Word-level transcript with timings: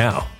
now. 0.00 0.39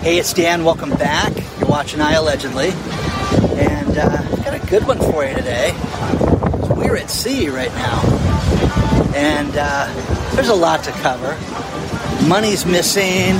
Hey, 0.00 0.18
it's 0.18 0.32
Dan. 0.32 0.64
Welcome 0.64 0.90
back. 0.90 1.32
You're 1.58 1.68
watching 1.68 2.00
iAllegedly. 2.00 2.72
And 3.58 3.98
uh, 3.98 4.22
I've 4.32 4.44
got 4.44 4.54
a 4.54 4.66
good 4.66 4.86
one 4.86 4.98
for 4.98 5.24
you 5.24 5.34
today. 5.34 5.72
We're 6.74 6.96
at 6.96 7.10
sea 7.10 7.48
right 7.48 7.72
now. 7.72 8.00
And 9.14 9.52
uh, 9.56 10.34
there's 10.34 10.48
a 10.48 10.54
lot 10.54 10.84
to 10.84 10.92
cover. 10.92 11.36
Money's 12.26 12.64
missing, 12.64 13.34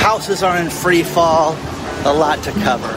houses 0.00 0.42
are 0.42 0.56
in 0.58 0.70
free 0.70 1.02
fall, 1.02 1.52
a 2.04 2.12
lot 2.12 2.42
to 2.44 2.52
cover. 2.52 2.92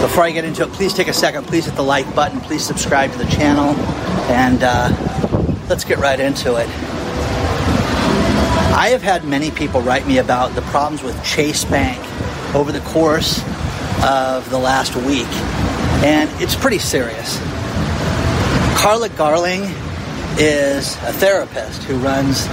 Before 0.00 0.24
I 0.24 0.30
get 0.30 0.44
into 0.44 0.62
it, 0.62 0.72
please 0.72 0.92
take 0.92 1.08
a 1.08 1.12
second. 1.12 1.46
Please 1.46 1.64
hit 1.64 1.74
the 1.74 1.82
like 1.82 2.14
button. 2.14 2.40
Please 2.40 2.64
subscribe 2.64 3.12
to 3.12 3.18
the 3.18 3.26
channel. 3.26 3.74
And 4.30 4.62
uh, 4.62 4.90
let's 5.68 5.84
get 5.84 5.98
right 5.98 6.20
into 6.20 6.56
it. 6.56 6.68
I 8.76 8.90
have 8.90 9.00
had 9.00 9.24
many 9.24 9.50
people 9.50 9.80
write 9.80 10.06
me 10.06 10.18
about 10.18 10.54
the 10.54 10.60
problems 10.60 11.02
with 11.02 11.24
Chase 11.24 11.64
Bank 11.64 11.98
over 12.54 12.72
the 12.72 12.80
course 12.80 13.42
of 14.04 14.50
the 14.50 14.58
last 14.58 14.94
week. 14.94 15.26
And 16.04 16.28
it's 16.42 16.54
pretty 16.54 16.78
serious. 16.78 17.38
Carla 18.76 19.08
Garling 19.08 19.62
is 20.38 20.94
a 20.96 21.12
therapist 21.14 21.84
who 21.84 21.96
runs 21.96 22.44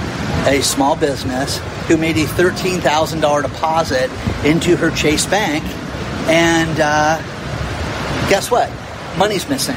a 0.46 0.62
small 0.62 0.96
business 0.96 1.58
who 1.88 1.98
made 1.98 2.16
a 2.16 2.24
$13,000 2.24 3.42
deposit 3.42 4.10
into 4.46 4.76
her 4.76 4.90
Chase 4.92 5.26
Bank. 5.26 5.62
And 6.30 6.80
uh, 6.80 7.18
guess 8.30 8.50
what? 8.50 8.70
Money's 9.18 9.46
missing. 9.50 9.76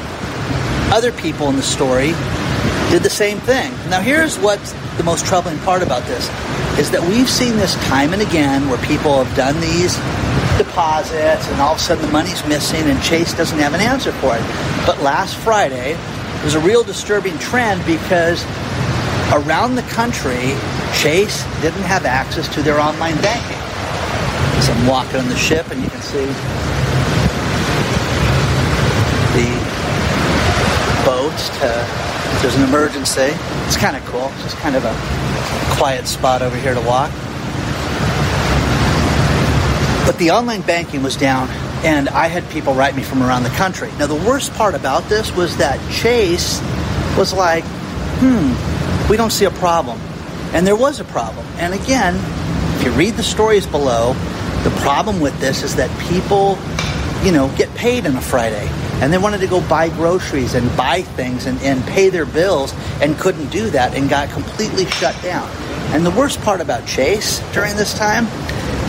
Other 0.90 1.12
people 1.12 1.50
in 1.50 1.56
the 1.56 1.62
story 1.62 2.14
did 2.90 3.02
the 3.02 3.10
same 3.10 3.38
thing. 3.38 3.70
Now, 3.90 4.00
here's 4.00 4.38
what's 4.38 4.72
the 4.98 5.04
most 5.04 5.24
troubling 5.24 5.58
part 5.60 5.82
about 5.82 6.04
this 6.06 6.28
is 6.78 6.90
that 6.90 7.00
we've 7.08 7.30
seen 7.30 7.56
this 7.56 7.74
time 7.86 8.12
and 8.12 8.20
again 8.20 8.68
where 8.68 8.78
people 8.86 9.22
have 9.22 9.34
done 9.36 9.58
these 9.60 9.96
deposits 10.58 11.48
and 11.48 11.60
all 11.60 11.72
of 11.72 11.78
a 11.78 11.80
sudden 11.80 12.04
the 12.04 12.12
money's 12.12 12.44
missing 12.46 12.82
and 12.82 13.00
Chase 13.02 13.32
doesn't 13.32 13.58
have 13.58 13.74
an 13.74 13.80
answer 13.80 14.12
for 14.12 14.36
it. 14.36 14.42
But 14.84 15.00
last 15.00 15.36
Friday, 15.36 15.96
was 16.44 16.54
a 16.54 16.60
real 16.60 16.84
disturbing 16.84 17.36
trend 17.38 17.84
because 17.84 18.44
around 19.32 19.74
the 19.74 19.82
country, 19.90 20.54
Chase 20.94 21.44
didn't 21.60 21.82
have 21.82 22.04
access 22.04 22.48
to 22.54 22.62
their 22.62 22.78
online 22.78 23.16
banking. 23.20 23.58
So 24.62 24.72
I'm 24.72 24.86
walking 24.86 25.20
on 25.20 25.28
the 25.28 25.36
ship 25.36 25.70
and 25.70 25.82
you 25.82 25.90
can 25.90 26.00
see 26.00 26.26
the 29.34 29.50
boats 31.04 31.48
to, 31.58 32.07
there's 32.40 32.54
an 32.54 32.62
emergency. 32.64 33.30
It's 33.66 33.76
kind 33.76 33.96
of 33.96 34.04
cool. 34.06 34.30
It's 34.34 34.42
just 34.44 34.56
kind 34.58 34.76
of 34.76 34.84
a 34.84 34.94
quiet 35.76 36.06
spot 36.06 36.42
over 36.42 36.56
here 36.56 36.74
to 36.74 36.80
walk. 36.80 37.10
But 40.06 40.18
the 40.18 40.30
online 40.30 40.62
banking 40.62 41.02
was 41.02 41.16
down 41.16 41.48
and 41.84 42.08
I 42.08 42.28
had 42.28 42.48
people 42.50 42.74
write 42.74 42.96
me 42.96 43.02
from 43.02 43.22
around 43.22 43.42
the 43.42 43.50
country. 43.50 43.90
Now, 43.98 44.06
the 44.06 44.14
worst 44.14 44.52
part 44.54 44.74
about 44.74 45.04
this 45.04 45.34
was 45.36 45.56
that 45.58 45.78
Chase 45.92 46.60
was 47.16 47.32
like, 47.32 47.64
hmm, 48.20 49.10
we 49.10 49.16
don't 49.16 49.30
see 49.30 49.44
a 49.44 49.50
problem. 49.50 50.00
And 50.52 50.66
there 50.66 50.76
was 50.76 50.98
a 50.98 51.04
problem. 51.04 51.46
And 51.58 51.74
again, 51.74 52.16
if 52.76 52.84
you 52.84 52.92
read 52.92 53.14
the 53.14 53.22
stories 53.22 53.66
below, 53.66 54.14
the 54.64 54.70
problem 54.80 55.20
with 55.20 55.38
this 55.40 55.62
is 55.62 55.76
that 55.76 55.90
people, 56.08 56.58
you 57.24 57.32
know, 57.32 57.52
get 57.56 57.72
paid 57.74 58.06
on 58.06 58.16
a 58.16 58.20
Friday 58.20 58.68
and 59.00 59.12
they 59.12 59.18
wanted 59.18 59.40
to 59.40 59.46
go 59.46 59.66
buy 59.68 59.88
groceries 59.88 60.54
and 60.54 60.74
buy 60.76 61.02
things 61.02 61.46
and, 61.46 61.60
and 61.62 61.82
pay 61.84 62.08
their 62.08 62.26
bills 62.26 62.74
and 63.00 63.16
couldn't 63.18 63.48
do 63.48 63.70
that 63.70 63.94
and 63.94 64.10
got 64.10 64.28
completely 64.30 64.86
shut 64.86 65.20
down. 65.22 65.48
And 65.92 66.04
the 66.04 66.10
worst 66.10 66.40
part 66.42 66.60
about 66.60 66.86
Chase 66.86 67.40
during 67.52 67.76
this 67.76 67.94
time 67.94 68.26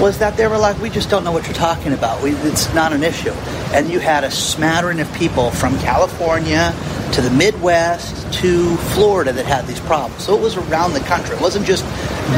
was 0.02 0.18
that 0.20 0.38
they 0.38 0.48
were 0.48 0.58
like, 0.58 0.80
we 0.82 0.90
just 0.90 1.10
don't 1.10 1.24
know 1.24 1.32
what 1.32 1.46
you're 1.46 1.54
talking 1.54 1.94
about. 1.94 2.24
We, 2.24 2.32
it's 2.32 2.74
not 2.74 2.94
an 2.94 3.04
issue. 3.04 3.32
And 3.74 3.90
you 3.90 4.00
had 4.00 4.24
a 4.24 4.32
smattering 4.32 5.00
of 5.00 5.14
people 5.14 5.52
from 5.52 5.78
California 5.80 6.74
to 7.14 7.22
the 7.22 7.30
Midwest 7.32 8.32
to 8.42 8.78
Florida 8.94 9.34
that 9.34 9.46
had 9.46 9.68
these 9.68 9.80
problems. 9.82 10.24
So 10.24 10.38
it 10.38 10.42
was 10.42 10.58
around 10.58 10.94
the 10.94 11.02
country. 11.02 11.36
It 11.36 11.42
wasn't 11.42 11.66
just 11.66 11.84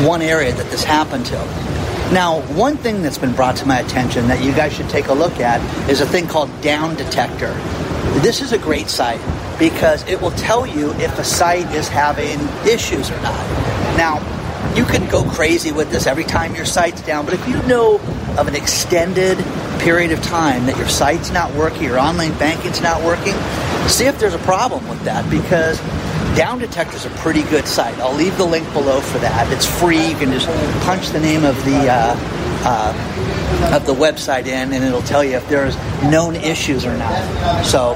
one 0.05 0.21
area 0.21 0.53
that 0.53 0.69
this 0.71 0.83
happened 0.83 1.25
to. 1.27 1.70
Now, 2.11 2.41
one 2.55 2.75
thing 2.75 3.03
that's 3.03 3.17
been 3.17 3.33
brought 3.33 3.55
to 3.57 3.65
my 3.65 3.79
attention 3.79 4.27
that 4.27 4.43
you 4.43 4.51
guys 4.51 4.73
should 4.73 4.89
take 4.89 5.07
a 5.07 5.13
look 5.13 5.39
at 5.39 5.61
is 5.89 6.01
a 6.01 6.05
thing 6.05 6.27
called 6.27 6.49
Down 6.61 6.97
Detector. 6.97 7.53
This 8.19 8.41
is 8.41 8.51
a 8.51 8.57
great 8.57 8.89
site 8.89 9.21
because 9.57 10.05
it 10.09 10.21
will 10.21 10.31
tell 10.31 10.67
you 10.67 10.91
if 10.95 11.17
a 11.17 11.23
site 11.23 11.73
is 11.73 11.87
having 11.87 12.37
issues 12.67 13.09
or 13.09 13.15
not. 13.21 13.39
Now, 13.95 14.19
you 14.75 14.83
can 14.83 15.09
go 15.09 15.23
crazy 15.23 15.71
with 15.71 15.89
this 15.89 16.05
every 16.05 16.25
time 16.25 16.53
your 16.53 16.65
site's 16.65 17.01
down, 17.01 17.23
but 17.23 17.33
if 17.33 17.47
you 17.47 17.55
know 17.63 17.95
of 18.37 18.49
an 18.49 18.55
extended 18.55 19.37
period 19.79 20.11
of 20.11 20.21
time 20.21 20.65
that 20.65 20.77
your 20.77 20.89
site's 20.89 21.31
not 21.31 21.53
working, 21.53 21.83
your 21.83 21.97
online 21.97 22.37
banking's 22.37 22.81
not 22.81 23.01
working, 23.03 23.33
see 23.87 24.05
if 24.05 24.19
there's 24.19 24.33
a 24.33 24.39
problem 24.39 24.85
with 24.89 25.01
that 25.05 25.29
because 25.29 25.79
Down 26.35 26.59
Detector 26.59 26.95
is 26.95 27.05
a 27.05 27.09
pretty 27.09 27.43
good 27.43 27.67
site. 27.67 27.97
I'll 27.99 28.15
leave 28.15 28.37
the 28.37 28.45
link 28.45 28.71
below 28.71 29.01
for 29.01 29.17
that. 29.19 29.51
It's 29.51 29.65
free. 29.65 30.07
You 30.07 30.15
can 30.15 30.31
just 30.31 30.47
punch 30.85 31.09
the 31.09 31.19
name 31.19 31.43
of 31.43 31.55
the 31.65 31.89
uh, 31.89 32.15
uh, 32.63 33.75
of 33.75 33.85
the 33.85 33.93
website 33.93 34.45
in, 34.45 34.71
and 34.71 34.83
it'll 34.83 35.01
tell 35.01 35.23
you 35.23 35.35
if 35.35 35.47
there's 35.49 35.75
known 36.03 36.35
issues 36.35 36.85
or 36.85 36.95
not. 36.97 37.65
So, 37.65 37.91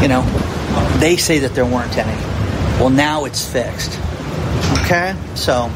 you 0.00 0.08
know, 0.08 0.22
they 1.00 1.16
say 1.16 1.40
that 1.40 1.54
there 1.54 1.66
weren't 1.66 1.96
any. 1.98 2.18
Well, 2.80 2.90
now 2.90 3.24
it's 3.26 3.46
fixed. 3.46 3.98
Okay? 4.84 5.14
So, 5.34 5.70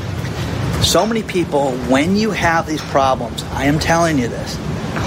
so 0.83 1.07
many 1.07 1.23
people, 1.23 1.73
when 1.89 2.17
you 2.17 2.31
have 2.31 2.67
these 2.67 2.83
problems, 2.83 3.43
I 3.53 3.65
am 3.65 3.79
telling 3.79 4.19
you 4.19 4.29
this. 4.29 4.57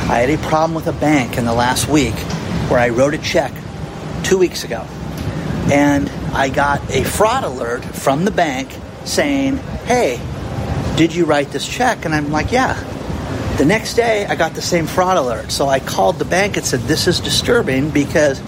I 0.10 0.20
had 0.20 0.30
a 0.30 0.38
problem 0.48 0.76
with 0.76 0.88
a 0.88 0.94
bank 1.00 1.38
in 1.38 1.46
the 1.46 1.54
last 1.54 1.88
week 1.88 2.16
where 2.70 2.80
I 2.80 2.90
wrote 2.90 3.14
a 3.14 3.18
check 3.18 3.52
two 4.24 4.38
weeks 4.38 4.64
ago. 4.64 4.86
And 5.72 6.10
I 6.34 6.50
got 6.50 6.82
a 6.92 7.04
fraud 7.04 7.44
alert 7.44 7.86
from 7.86 8.26
the 8.26 8.32
bank 8.32 8.76
saying, 9.06 9.58
hey, 9.86 10.20
did 10.98 11.16
you 11.16 11.26
write 11.26 11.50
this 11.50 11.68
check? 11.68 12.06
And 12.06 12.14
I'm 12.14 12.32
like, 12.32 12.52
yeah. 12.52 12.76
The 13.58 13.66
next 13.66 13.94
day, 13.94 14.26
I 14.26 14.36
got 14.36 14.54
the 14.54 14.62
same 14.62 14.86
fraud 14.86 15.18
alert. 15.18 15.52
So 15.52 15.68
I 15.68 15.80
called 15.80 16.20
the 16.20 16.26
bank 16.26 16.58
and 16.58 16.66
said, 16.66 16.82
this 16.82 17.08
is 17.08 17.20
disturbing 17.20 17.90
because 17.90 18.42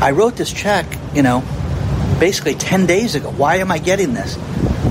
I 0.00 0.12
wrote 0.12 0.36
this 0.36 0.52
check, 0.52 0.86
you 1.14 1.22
know, 1.22 1.44
basically 2.18 2.54
10 2.54 2.86
days 2.86 3.14
ago. 3.14 3.30
Why 3.30 3.56
am 3.56 3.70
I 3.70 3.78
getting 3.78 4.14
this? 4.14 4.36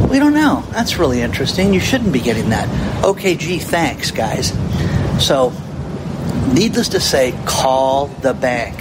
We 0.10 0.20
don't 0.20 0.34
know. 0.34 0.64
That's 0.72 0.98
really 0.98 1.22
interesting. 1.22 1.74
You 1.74 1.80
shouldn't 1.80 2.14
be 2.14 2.20
getting 2.20 2.50
that. 2.50 3.04
Okay, 3.04 3.36
gee, 3.36 3.60
thanks, 3.60 4.12
guys. 4.12 4.50
So, 5.26 5.54
needless 6.54 6.90
to 6.90 7.00
say, 7.00 7.34
call 7.46 8.08
the 8.08 8.34
bank. 8.34 8.78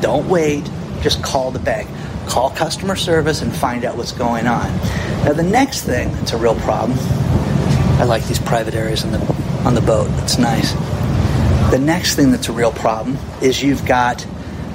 Don't 0.00 0.28
wait. 0.28 0.68
Just 1.02 1.22
call 1.22 1.50
the 1.50 1.58
bank. 1.58 1.88
Call 2.26 2.50
customer 2.50 2.96
service 2.96 3.42
and 3.42 3.54
find 3.54 3.84
out 3.84 3.96
what's 3.96 4.12
going 4.12 4.46
on. 4.46 4.76
Now, 5.24 5.32
the 5.32 5.42
next 5.42 5.82
thing 5.82 6.12
that's 6.12 6.32
a 6.32 6.38
real 6.38 6.56
problem. 6.56 6.98
I 8.00 8.04
like 8.04 8.26
these 8.26 8.40
private 8.40 8.74
areas 8.74 9.04
on 9.04 9.12
the 9.12 9.20
on 9.64 9.74
the 9.74 9.80
boat. 9.80 10.08
It's 10.22 10.36
nice. 10.36 10.72
The 11.70 11.78
next 11.78 12.16
thing 12.16 12.30
that's 12.30 12.48
a 12.48 12.52
real 12.52 12.72
problem 12.72 13.18
is 13.40 13.62
you've 13.62 13.84
got 13.86 14.26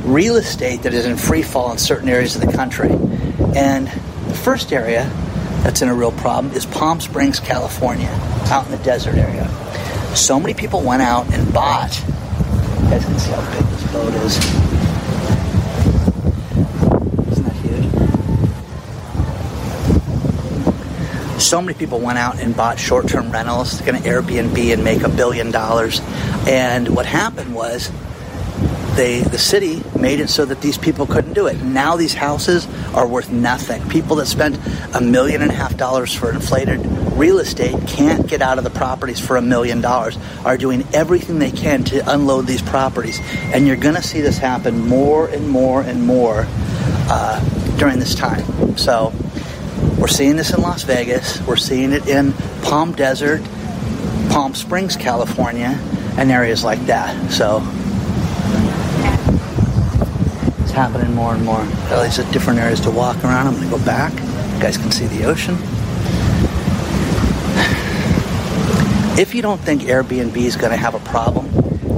real 0.03 0.35
estate 0.37 0.83
that 0.83 0.93
is 0.93 1.05
in 1.05 1.17
free 1.17 1.43
fall 1.43 1.71
in 1.71 1.77
certain 1.77 2.09
areas 2.09 2.35
of 2.35 2.41
the 2.41 2.51
country. 2.51 2.91
And 3.55 3.87
the 3.87 4.35
first 4.35 4.71
area 4.71 5.09
that's 5.63 5.81
in 5.81 5.89
a 5.89 5.93
real 5.93 6.11
problem 6.11 6.53
is 6.53 6.65
Palm 6.65 7.01
Springs, 7.01 7.39
California, 7.39 8.09
out 8.47 8.65
in 8.65 8.71
the 8.71 8.77
desert 8.83 9.15
area. 9.15 9.47
So 10.15 10.39
many 10.39 10.53
people 10.53 10.81
went 10.81 11.01
out 11.01 11.31
and 11.33 11.53
bought. 11.53 11.97
You 11.99 12.89
guys 12.89 13.05
can 13.05 13.19
see 13.19 13.31
how 13.31 13.41
big 13.51 13.65
this 13.69 13.91
boat 13.91 14.13
is. 14.15 14.37
Isn't 17.31 17.43
that 17.43 17.55
huge? 17.57 17.85
So 21.49 21.63
many 21.63 21.75
people 21.75 21.99
went 21.99 22.19
out 22.19 22.39
and 22.39 22.55
bought 22.55 22.77
short-term 22.77 23.31
rentals, 23.31 23.81
going 23.81 23.99
to 23.99 24.07
Airbnb 24.07 24.71
and 24.71 24.83
make 24.83 25.01
a 25.01 25.09
billion 25.09 25.49
dollars. 25.49 25.99
And 26.47 26.95
what 26.95 27.07
happened 27.07 27.55
was 27.55 27.91
they 28.95 29.21
the 29.21 29.39
city 29.39 29.81
made 29.99 30.19
it 30.19 30.29
so 30.29 30.45
that 30.45 30.61
these 30.61 30.77
people 30.77 31.07
couldn't 31.07 31.33
do 31.33 31.47
it. 31.47 31.59
Now 31.63 31.95
these 31.95 32.13
houses 32.13 32.67
are 32.93 33.07
worth 33.07 33.31
nothing. 33.31 33.81
People 33.89 34.17
that 34.17 34.27
spent 34.27 34.59
a 34.93 35.01
million 35.01 35.41
and 35.41 35.49
a 35.49 35.55
half 35.55 35.75
dollars 35.75 36.13
for 36.13 36.31
inflated 36.31 36.85
real 37.17 37.39
estate 37.39 37.87
can't 37.87 38.27
get 38.27 38.43
out 38.43 38.59
of 38.59 38.63
the 38.63 38.69
properties 38.69 39.19
for 39.19 39.35
a 39.35 39.41
million 39.41 39.81
dollars 39.81 40.19
are 40.45 40.55
doing 40.55 40.85
everything 40.93 41.39
they 41.39 41.49
can 41.49 41.83
to 41.85 42.13
unload 42.13 42.45
these 42.45 42.61
properties. 42.61 43.19
And 43.55 43.65
you're 43.65 43.75
going 43.75 43.95
to 43.95 44.03
see 44.03 44.21
this 44.21 44.37
happen 44.37 44.87
more 44.87 45.27
and 45.27 45.49
more 45.49 45.81
and 45.81 46.05
more 46.05 46.45
uh, 46.47 47.77
during 47.79 47.97
this 47.97 48.13
time. 48.13 48.77
So 48.77 49.11
we're 49.99 50.07
seeing 50.07 50.37
this 50.37 50.53
in 50.53 50.61
Las 50.61 50.83
Vegas, 50.83 51.45
we're 51.45 51.57
seeing 51.57 51.91
it 51.91 52.07
in 52.07 52.31
Palm 52.63 52.93
Desert, 52.93 53.41
Palm 54.29 54.55
Springs, 54.55 54.95
California, 54.95 55.77
and 56.17 56.31
areas 56.31 56.63
like 56.63 56.79
that. 56.85 57.31
So 57.31 57.57
it's 60.61 60.71
happening 60.71 61.13
more 61.13 61.33
and 61.33 61.43
more. 61.43 61.61
At 61.61 62.01
least 62.01 62.19
at 62.19 62.31
different 62.31 62.59
areas 62.59 62.79
to 62.81 62.91
walk 62.91 63.23
around. 63.25 63.47
I'm 63.47 63.55
going 63.55 63.69
to 63.69 63.77
go 63.77 63.83
back. 63.83 64.13
You 64.13 64.61
guys 64.61 64.77
can 64.77 64.91
see 64.91 65.07
the 65.07 65.25
ocean. 65.25 65.55
If 69.19 69.35
you 69.35 69.41
don't 69.41 69.59
think 69.59 69.81
Airbnb 69.81 70.37
is 70.37 70.55
going 70.55 70.71
to 70.71 70.77
have 70.77 70.95
a 70.95 70.99
problem 70.99 71.51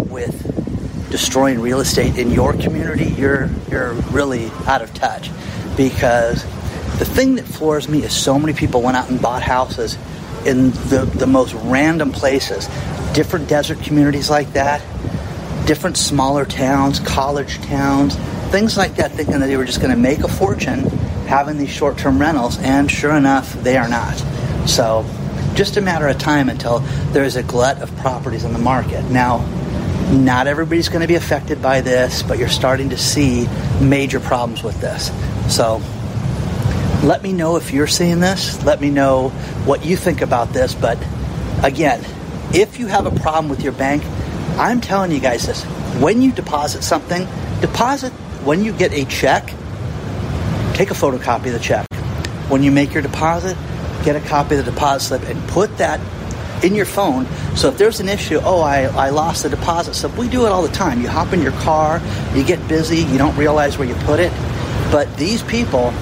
with 0.09 1.09
destroying 1.11 1.59
real 1.59 1.81
estate 1.81 2.17
in 2.17 2.31
your 2.31 2.53
community, 2.53 3.11
you're 3.11 3.47
you're 3.69 3.93
really 4.11 4.49
out 4.65 4.81
of 4.81 4.91
touch. 4.95 5.29
Because 5.77 6.43
the 6.97 7.05
thing 7.05 7.35
that 7.35 7.45
floors 7.45 7.87
me 7.87 8.03
is 8.03 8.15
so 8.15 8.37
many 8.37 8.53
people 8.53 8.81
went 8.81 8.97
out 8.97 9.09
and 9.09 9.21
bought 9.21 9.43
houses 9.43 9.97
in 10.45 10.71
the, 10.89 11.09
the 11.15 11.27
most 11.27 11.53
random 11.53 12.11
places, 12.11 12.67
different 13.13 13.47
desert 13.47 13.81
communities 13.81 14.29
like 14.29 14.53
that, 14.53 14.81
different 15.65 15.97
smaller 15.97 16.45
towns, 16.45 16.99
college 16.99 17.57
towns, 17.61 18.15
things 18.51 18.77
like 18.77 18.95
that, 18.95 19.11
thinking 19.11 19.39
that 19.39 19.47
they 19.47 19.57
were 19.57 19.65
just 19.65 19.79
going 19.81 19.93
to 19.93 19.99
make 19.99 20.19
a 20.19 20.27
fortune 20.27 20.79
having 21.27 21.57
these 21.57 21.69
short 21.69 21.97
term 21.97 22.19
rentals, 22.19 22.57
and 22.59 22.91
sure 22.91 23.15
enough, 23.15 23.53
they 23.63 23.77
are 23.77 23.87
not. 23.87 24.15
So 24.67 25.05
just 25.53 25.77
a 25.77 25.81
matter 25.81 26.07
of 26.07 26.17
time 26.17 26.49
until 26.49 26.79
there's 27.13 27.35
a 27.35 27.43
glut 27.43 27.81
of 27.81 27.95
properties 27.97 28.43
on 28.43 28.53
the 28.53 28.59
market. 28.59 29.03
Now, 29.05 29.37
not 30.11 30.47
everybody's 30.47 30.89
going 30.89 31.01
to 31.01 31.07
be 31.07 31.15
affected 31.15 31.61
by 31.61 31.81
this, 31.81 32.21
but 32.21 32.37
you're 32.37 32.49
starting 32.49 32.89
to 32.89 32.97
see 32.97 33.47
major 33.79 34.19
problems 34.19 34.61
with 34.61 34.79
this. 34.81 35.09
So, 35.53 35.81
let 37.03 37.23
me 37.23 37.33
know 37.33 37.55
if 37.55 37.73
you're 37.73 37.87
seeing 37.87 38.19
this. 38.19 38.63
Let 38.63 38.79
me 38.79 38.91
know 38.91 39.29
what 39.65 39.85
you 39.85 39.97
think 39.97 40.21
about 40.21 40.53
this. 40.53 40.75
But 40.75 40.97
again, 41.63 42.03
if 42.53 42.79
you 42.79 42.87
have 42.87 43.05
a 43.05 43.19
problem 43.19 43.49
with 43.49 43.63
your 43.63 43.73
bank, 43.73 44.03
I'm 44.57 44.81
telling 44.81 45.11
you 45.11 45.19
guys 45.19 45.47
this 45.47 45.63
when 45.99 46.21
you 46.21 46.31
deposit 46.31 46.83
something, 46.83 47.27
deposit 47.59 48.11
when 48.43 48.63
you 48.63 48.73
get 48.73 48.93
a 48.93 49.05
check, 49.05 49.45
take 50.73 50.91
a 50.91 50.93
photocopy 50.93 51.47
of 51.47 51.53
the 51.53 51.59
check. 51.59 51.85
When 52.49 52.63
you 52.63 52.71
make 52.71 52.93
your 52.93 53.01
deposit, 53.01 53.57
get 54.03 54.15
a 54.15 54.27
copy 54.27 54.55
of 54.55 54.65
the 54.65 54.71
deposit 54.71 55.07
slip 55.07 55.23
and 55.23 55.41
put 55.49 55.77
that 55.77 55.99
in 56.63 56.75
your 56.75 56.85
phone. 56.85 57.25
So 57.55 57.69
if 57.69 57.77
there's 57.77 57.99
an 57.99 58.09
issue, 58.09 58.39
oh, 58.43 58.61
I, 58.61 58.83
I 58.83 59.09
lost 59.09 59.43
the 59.43 59.49
deposit 59.49 59.95
slip, 59.95 60.17
we 60.17 60.29
do 60.29 60.45
it 60.45 60.49
all 60.49 60.61
the 60.61 60.73
time. 60.73 61.01
You 61.01 61.07
hop 61.07 61.33
in 61.33 61.41
your 61.41 61.53
car, 61.53 62.01
you 62.35 62.43
get 62.43 62.65
busy, 62.67 62.97
you 62.97 63.17
don't 63.17 63.35
realize 63.35 63.77
where 63.77 63.87
you 63.87 63.95
put 64.05 64.19
it. 64.19 64.31
But 64.91 65.15
these 65.17 65.41
people 65.43 65.93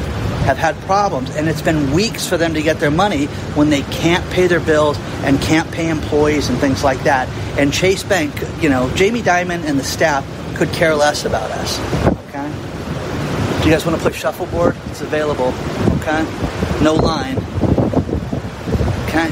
have 0.45 0.57
had 0.57 0.75
problems, 0.81 1.35
and 1.35 1.47
it's 1.47 1.61
been 1.61 1.91
weeks 1.93 2.27
for 2.27 2.37
them 2.37 2.53
to 2.53 2.61
get 2.61 2.79
their 2.79 2.91
money 2.91 3.25
when 3.55 3.69
they 3.69 3.81
can't 3.83 4.27
pay 4.31 4.47
their 4.47 4.59
bills 4.59 4.97
and 5.23 5.39
can't 5.41 5.69
pay 5.71 5.89
employees 5.89 6.49
and 6.49 6.57
things 6.59 6.83
like 6.83 7.03
that. 7.03 7.27
And 7.57 7.71
Chase 7.73 8.03
Bank, 8.03 8.33
you 8.61 8.69
know, 8.69 8.89
Jamie 8.95 9.21
Dimon 9.21 9.63
and 9.63 9.79
the 9.79 9.83
staff 9.83 10.25
could 10.55 10.69
care 10.69 10.95
less 10.95 11.25
about 11.25 11.51
us. 11.51 11.79
Okay? 12.29 12.51
Do 13.61 13.67
you 13.67 13.73
guys 13.73 13.85
want 13.85 13.97
to 13.97 14.01
play 14.01 14.11
shuffleboard? 14.11 14.75
It's 14.87 15.01
available. 15.01 15.53
Okay? 16.01 16.23
No 16.81 16.95
line. 16.95 17.37
Okay? 19.07 19.29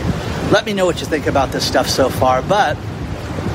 Let 0.51 0.65
me 0.65 0.73
know 0.73 0.85
what 0.85 0.99
you 0.99 1.05
think 1.05 1.27
about 1.27 1.51
this 1.51 1.67
stuff 1.67 1.89
so 1.89 2.09
far, 2.09 2.41
but 2.41 2.77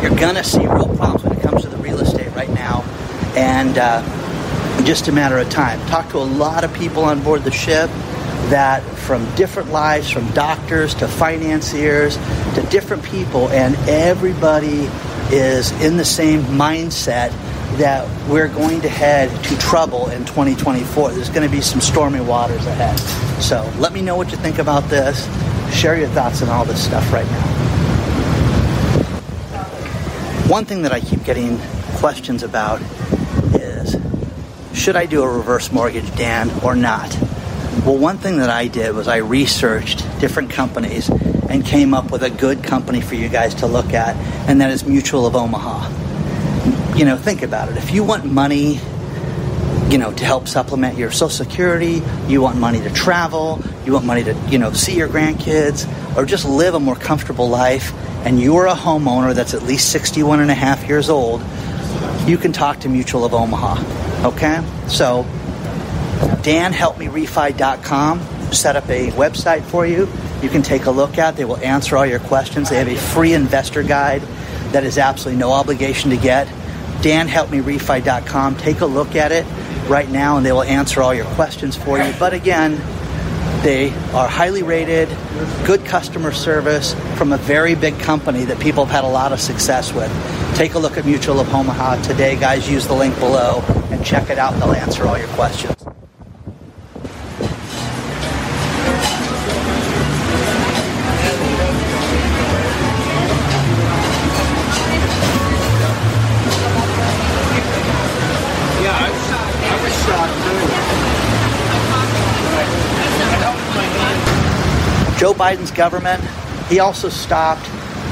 you're 0.03 0.15
going 0.17 0.35
to 0.35 0.45
see 0.45 0.67
real 0.67 0.95
problems 0.97 1.25
when 1.25 1.39
it 1.39 1.43
comes 1.43 1.63
to 1.63 1.69
the 1.69 1.77
real 1.79 2.01
estate 2.01 2.35
right 2.35 2.51
now. 2.51 2.83
And 3.35 3.79
uh, 3.79 4.03
just 4.85 5.09
a 5.09 5.13
matter 5.13 5.39
of 5.39 5.49
time. 5.51 5.81
Talk 5.87 6.11
to 6.11 6.19
a 6.19 6.21
lot 6.21 6.65
of 6.65 6.73
people 6.75 7.05
on 7.05 7.23
board 7.23 7.45
the 7.45 7.51
ship 7.51 7.89
that 8.51 8.83
from 8.83 9.25
different 9.35 9.71
lives, 9.71 10.11
from 10.11 10.29
doctors 10.33 10.95
to 10.97 11.09
financiers 11.09 12.17
to 12.55 12.67
different 12.71 13.03
people, 13.05 13.49
and 13.51 13.77
everybody 13.89 14.89
is 15.35 15.73
in 15.83 15.97
the 15.97 16.05
same 16.05 16.43
mindset 16.43 17.31
that 17.79 18.07
we're 18.29 18.49
going 18.49 18.81
to 18.83 18.89
head 18.89 19.31
to 19.45 19.59
trouble 19.59 20.09
in 20.11 20.25
2024. 20.25 21.13
There's 21.13 21.31
going 21.31 21.49
to 21.49 21.55
be 21.55 21.63
some 21.63 21.81
stormy 21.81 22.21
waters 22.21 22.67
ahead. 22.67 22.99
So 23.43 23.63
let 23.79 23.93
me 23.93 24.03
know 24.03 24.17
what 24.17 24.31
you 24.31 24.37
think 24.37 24.59
about 24.59 24.85
this. 24.85 25.27
Share 25.75 25.99
your 25.99 26.09
thoughts 26.09 26.43
on 26.43 26.49
all 26.49 26.65
this 26.65 26.85
stuff 26.85 27.11
right 27.13 27.27
now. 27.27 27.63
One 30.49 30.67
thing 30.67 30.83
that 30.83 30.93
I 30.93 31.01
keep 31.01 31.25
getting 31.25 31.59
questions 31.97 32.43
about 32.43 32.83
should 34.83 34.97
I 34.97 35.07
do 35.07 35.23
a 35.23 35.29
reverse 35.29 35.71
mortgage, 35.71 36.13
Dan, 36.17 36.51
or 36.65 36.75
not? 36.75 37.17
Well, 37.87 37.97
one 37.97 38.19
thing 38.19 38.39
that 38.39 38.51
I 38.51 38.67
did 38.67 38.97
was 38.97 39.07
I 39.07 39.19
researched 39.19 39.99
different 40.19 40.51
companies 40.51 41.09
and 41.09 41.65
came 41.65 41.95
up 41.95 42.11
with 42.11 42.25
a 42.25 42.31
good 42.31 42.65
company 42.65 43.01
for 43.01 43.15
you 43.15 43.29
guys 43.29 43.55
to 43.57 43.69
look 43.69 43.95
at, 43.95 44.17
and 44.49 44.61
that 44.61 44.73
is 44.73 44.85
Mutual 44.85 45.25
of 45.25 45.37
Omaha. 45.37 46.97
You 46.97 47.05
know, 47.05 47.17
think 47.17 47.43
about 47.43 47.69
it. 47.69 47.77
If 47.77 47.93
you 47.93 48.03
want 48.03 48.25
money, 48.25 48.81
you 49.89 49.99
know, 49.99 50.13
to 50.15 50.25
help 50.25 50.49
supplement 50.49 50.99
your 50.99 51.13
Social 51.13 51.31
Security, 51.31 52.03
you 52.27 52.43
want 52.43 52.59
money 52.59 52.81
to 52.81 52.91
travel, 52.91 53.63
you 53.87 53.93
want 53.93 54.05
money 54.05 54.25
to, 54.25 54.35
you 54.49 54.59
know, 54.59 54.73
see 54.73 54.97
your 54.97 55.07
grandkids, 55.07 55.87
or 56.17 56.27
just 56.27 56.45
live 56.45 56.75
a 56.75 56.81
more 56.81 56.97
comfortable 56.97 57.49
life, 57.49 57.93
and 58.27 58.41
you're 58.41 58.67
a 58.67 58.75
homeowner 58.75 59.33
that's 59.33 59.55
at 59.55 59.63
least 59.63 59.93
61 59.93 60.41
and 60.41 60.51
a 60.51 60.55
half 60.55 60.89
years 60.89 61.09
old, 61.09 61.41
you 62.27 62.37
can 62.37 62.51
talk 62.53 62.81
to 62.81 62.89
Mutual 62.89 63.25
of 63.25 63.33
Omaha. 63.33 64.02
Okay? 64.25 64.63
So, 64.89 65.25
danhelpmerefi.com 66.43 68.21
set 68.53 68.77
up 68.77 68.89
a 68.89 69.11
website 69.13 69.63
for 69.63 69.87
you. 69.87 70.09
You 70.43 70.49
can 70.49 70.63
take 70.63 70.87
a 70.87 70.91
look 70.91 71.19
at. 71.19 71.37
They 71.37 71.45
will 71.45 71.59
answer 71.59 71.97
all 71.97 72.07
your 72.07 72.21
questions. 72.21 72.69
They 72.71 72.79
have 72.79 72.89
a 72.89 72.97
free 72.97 73.33
investor 73.33 73.83
guide 73.83 74.23
that 74.73 74.85
is 74.85 74.99
absolutely 74.99 75.41
no 75.41 75.53
obligation 75.53 76.11
to 76.11 76.17
get. 76.17 76.47
danhelpmerefi.com. 77.01 78.57
Take 78.57 78.81
a 78.81 78.87
look 78.87 79.17
at 79.17 79.33
it 79.33 79.47
right 79.89 80.09
now 80.09 80.37
and 80.37 80.47
they 80.47 80.53
will 80.53 80.63
answer 80.63 81.03
all 81.03 81.15
your 81.15 81.27
questions 81.27 81.77
for 81.77 81.99
you. 81.99 82.13
But 82.19 82.33
again, 82.33 82.77
they 83.63 83.91
are 84.13 84.29
highly 84.29 84.63
rated, 84.63 85.09
good 85.65 85.85
customer 85.85 86.33
service 86.33 86.95
from 87.17 87.33
a 87.33 87.39
very 87.39 87.75
big 87.75 87.99
company 88.01 88.45
that 88.45 88.61
people 88.61 88.85
have 88.85 88.95
had 88.95 89.05
a 89.05 89.13
lot 89.13 89.33
of 89.33 89.41
success 89.41 89.93
with. 89.93 90.11
Take 90.57 90.75
a 90.75 90.79
look 90.79 90.97
at 90.97 91.05
Mutual 91.07 91.41
of 91.41 91.53
Omaha 91.53 92.03
today, 92.03 92.37
guys. 92.37 92.69
Use 92.69 92.87
the 92.87 92.95
link 92.95 93.19
below 93.19 93.82
and 93.93 94.05
check 94.05 94.31
it 94.31 94.39
out. 94.39 94.55
They'll 94.55 94.73
answer 94.73 95.07
all 95.07 95.19
your 95.19 95.29
questions. 95.29 95.77
Joe 115.19 115.35
Biden's 115.35 115.71
government, 115.71 116.21
he 116.69 116.81
also 116.81 117.09
stopped 117.09 117.65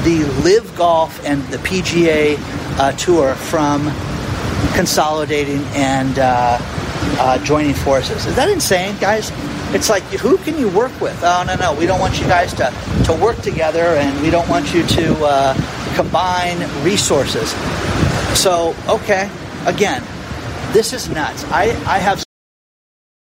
the 0.05 0.23
LIV 0.43 0.77
Golf 0.77 1.25
and 1.25 1.43
the 1.47 1.57
PGA 1.57 2.37
uh, 2.79 2.93
Tour 2.93 3.35
from 3.35 3.91
consolidating 4.75 5.61
and 5.73 6.19
uh, 6.19 6.57
uh, 7.19 7.37
joining 7.43 7.73
forces. 7.73 8.25
Is 8.25 8.35
that 8.35 8.49
insane, 8.49 8.95
guys? 8.99 9.31
It's 9.73 9.89
like, 9.89 10.03
who 10.03 10.37
can 10.39 10.57
you 10.57 10.69
work 10.69 10.91
with? 10.99 11.17
Oh, 11.23 11.43
no, 11.47 11.55
no, 11.55 11.73
we 11.73 11.85
don't 11.85 11.99
want 11.99 12.19
you 12.19 12.27
guys 12.27 12.53
to, 12.55 12.73
to 13.05 13.13
work 13.13 13.37
together 13.37 13.95
and 13.95 14.21
we 14.21 14.29
don't 14.29 14.47
want 14.49 14.73
you 14.73 14.85
to 14.85 15.15
uh, 15.23 15.95
combine 15.95 16.59
resources. 16.83 17.51
So, 18.37 18.75
okay, 18.87 19.29
again, 19.65 20.03
this 20.73 20.93
is 20.93 21.09
nuts. 21.09 21.43
I, 21.45 21.69
I 21.85 21.99
have. 21.99 22.23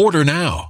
Order 0.00 0.24
now. 0.24 0.69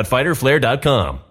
www.fighterflare.com. 0.03 1.30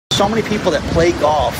So 0.11 0.27
many 0.27 0.41
people 0.43 0.71
that 0.71 0.81
play 0.91 1.13
golf 1.13 1.57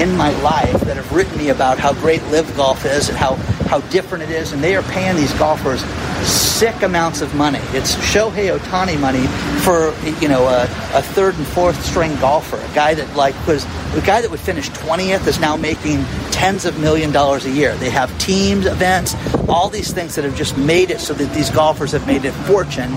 in 0.00 0.16
my 0.16 0.30
life 0.40 0.80
that 0.80 0.96
have 0.96 1.12
written 1.12 1.36
me 1.36 1.50
about 1.50 1.78
how 1.78 1.92
great 1.92 2.22
LIV 2.24 2.56
Golf 2.56 2.86
is 2.86 3.10
and 3.10 3.18
how, 3.18 3.34
how 3.68 3.80
different 3.90 4.24
it 4.24 4.30
is, 4.30 4.52
and 4.52 4.64
they 4.64 4.74
are 4.74 4.82
paying 4.82 5.14
these 5.16 5.32
golfers 5.34 5.82
sick 6.26 6.82
amounts 6.82 7.20
of 7.20 7.34
money. 7.34 7.60
It's 7.72 7.94
Shohei 7.96 8.56
Ohtani 8.56 8.98
money 8.98 9.26
for 9.60 9.94
you 10.20 10.28
know 10.28 10.48
a, 10.48 10.64
a 10.94 11.02
third 11.02 11.34
and 11.36 11.46
fourth 11.46 11.84
string 11.84 12.14
golfer, 12.16 12.56
a 12.56 12.74
guy 12.74 12.94
that 12.94 13.14
like 13.16 13.34
was 13.46 13.64
the 13.94 14.02
guy 14.04 14.22
that 14.22 14.30
would 14.30 14.40
finish 14.40 14.70
20th 14.70 15.26
is 15.26 15.38
now 15.38 15.56
making 15.56 16.02
tens 16.30 16.64
of 16.64 16.78
million 16.80 17.12
dollars 17.12 17.44
a 17.44 17.50
year. 17.50 17.76
They 17.76 17.90
have 17.90 18.16
teams, 18.18 18.64
events, 18.66 19.14
all 19.48 19.68
these 19.68 19.92
things 19.92 20.14
that 20.14 20.24
have 20.24 20.36
just 20.36 20.56
made 20.56 20.90
it 20.90 21.00
so 21.00 21.12
that 21.14 21.32
these 21.34 21.50
golfers 21.50 21.92
have 21.92 22.06
made 22.06 22.24
a 22.24 22.32
fortune. 22.32 22.92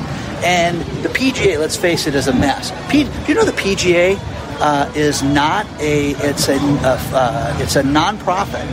And 0.46 0.82
the 1.04 1.10
PGA, 1.10 1.58
let's 1.58 1.78
face 1.78 2.08
it, 2.08 2.16
is 2.16 2.28
a 2.28 2.34
mess. 2.34 2.72
P, 2.90 3.04
do 3.04 3.10
you 3.28 3.34
know 3.34 3.46
the 3.46 3.54
PGA 3.54 4.20
uh, 4.64 4.90
is 4.96 5.22
not 5.22 5.68
a 5.82 6.12
it's 6.12 6.48
a 6.48 6.56
uh, 6.56 7.58
it's 7.60 7.76
a 7.76 7.84
nonprofit. 7.84 8.66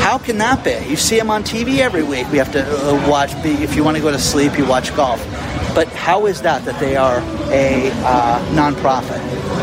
How 0.00 0.18
can 0.18 0.38
that 0.38 0.64
be? 0.64 0.88
You 0.88 0.96
see 0.96 1.18
them 1.18 1.30
on 1.30 1.44
TV 1.44 1.78
every 1.78 2.02
week. 2.02 2.30
We 2.32 2.38
have 2.38 2.50
to 2.52 2.64
uh, 2.64 3.08
watch. 3.08 3.32
If 3.44 3.76
you 3.76 3.84
want 3.84 3.96
to 3.98 4.02
go 4.02 4.10
to 4.10 4.18
sleep, 4.18 4.58
you 4.58 4.64
watch 4.64 4.94
golf. 4.96 5.22
But 5.74 5.88
how 5.88 6.26
is 6.26 6.40
that 6.42 6.64
that 6.64 6.80
they 6.80 6.96
are 6.96 7.18
a 7.50 7.90
uh, 8.04 8.38
nonprofit? 8.54 9.20